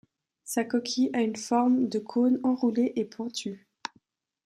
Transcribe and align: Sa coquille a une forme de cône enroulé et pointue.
Sa 0.45 0.63
coquille 0.65 1.11
a 1.13 1.21
une 1.21 1.35
forme 1.35 1.87
de 1.87 1.99
cône 1.99 2.39
enroulé 2.41 2.91
et 2.95 3.05
pointue. 3.05 3.67